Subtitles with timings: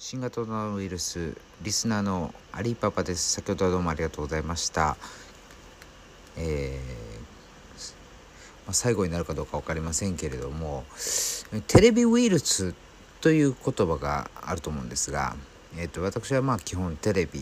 [0.00, 3.32] 新型コロナウイルスリスナーのアリーパパです。
[3.32, 4.96] 先ほどはどうもありがとうございました。
[6.36, 7.90] えー
[8.64, 10.84] まあ、最後になるかどうか分かりませんけれども
[11.66, 12.74] テレビウイルス
[13.20, 15.34] という言葉があると思うんですが、
[15.76, 17.40] えーと、私はまあ基本テレビ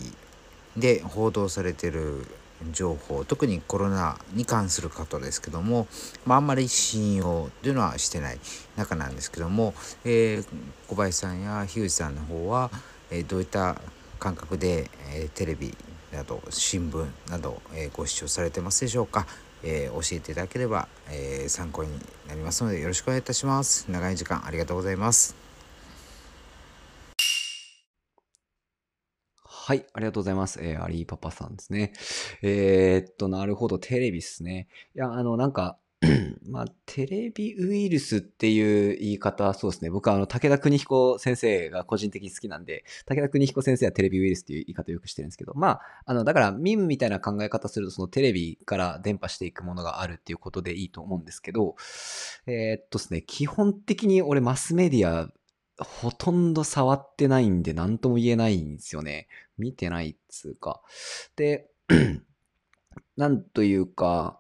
[0.79, 2.27] で報道されてる
[2.73, 5.87] 情報特にコロナに関することですけども、
[6.25, 8.39] まあ、あんまり信用というのはしてない
[8.77, 9.75] 中なんですけども、
[10.05, 10.47] えー、
[10.89, 12.71] 小林さんや樋口さんの方は、
[13.11, 13.81] えー、どういった
[14.19, 15.77] 感覚で、え、テレビ
[16.13, 19.27] など新聞など、えご視聴されてますでしょうか、
[19.63, 21.91] え教えていただければ、え参考に
[22.27, 23.87] なりますのでよろしくお願いいたします。
[23.91, 25.46] 長い時間ありがとうございます。
[29.67, 30.61] はい、ありがとうございます。
[30.63, 31.93] えー、アリーパパさんですね。
[32.41, 34.69] えー、っと、なるほど、テレビっすね。
[34.95, 35.77] いや、あの、なんか、
[36.49, 39.91] まあ、テレビウイルスっていう言い方、そうですね。
[39.91, 51.75] 僕はあの、武田邦彦先生が個人的に好きなんで、武田邦彦先生はテレビウイルスっていう言い方をよくしてるんですけど、まあ、あの、だから、ミムみたいな考え方すると、そのテレビから伝播していくものがあるっていうことでいいと思うんですけど、
[52.47, 55.29] えー、っとですね、基本的に俺マスメディア
[55.79, 59.29] ほとんど触ってないんで何とも言えないんですよね。
[59.59, 60.83] 見てないっつうか。
[61.37, 61.69] で、
[63.17, 64.39] なんというか、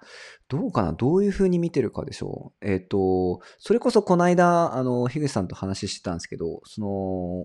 [0.49, 0.93] どうかな？
[0.93, 2.67] どういう風に見てるかでしょう？
[2.67, 6.89] えっ、ー、と、それこそこの間、あの、樋口さんと話してたんですけど、その、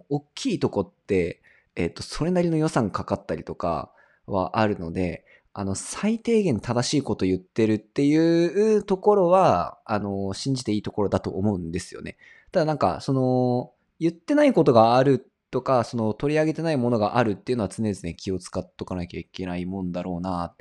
[0.10, 1.42] 大きいとこって、
[1.76, 3.92] えっ、ー、と、それなりの予算かかったりとか
[4.26, 12.18] はあるので、あの、最低限正しいこと言ってるっていうところは、あの、信じていいところだと思うんですよね。
[12.52, 20.56] ただなんか、その、言ってないことがあるとか、その取り上げてないものがあるっていうのは常々気を使っとかなきゃいけないもんだろうな、っ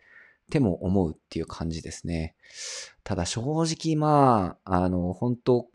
[0.51, 2.35] ても思うっていう感じですね。
[3.03, 5.69] ただ正直まあ、あの、本当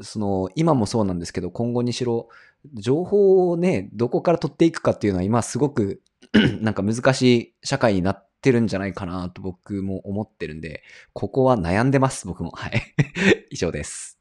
[0.00, 2.28] その、今もそうなんですけど、今後にしろ、
[2.74, 6.02] 情報をね、どこから取っていくかっていうのは今すごく
[6.60, 10.82] なんか難しい社会になってるんじゃないかなと僕も思ってるんで、
[11.14, 12.50] ここは悩んでます、僕も。
[12.50, 12.82] はい。
[13.50, 14.17] 以上です。